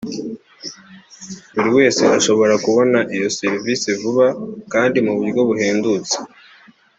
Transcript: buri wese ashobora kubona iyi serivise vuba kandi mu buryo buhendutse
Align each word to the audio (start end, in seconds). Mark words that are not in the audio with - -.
buri 1.53 1.69
wese 1.77 2.01
ashobora 2.17 2.53
kubona 2.65 2.99
iyi 3.15 3.27
serivise 3.37 3.87
vuba 4.01 4.27
kandi 4.73 4.97
mu 5.05 5.13
buryo 5.17 5.41
buhendutse 5.49 6.15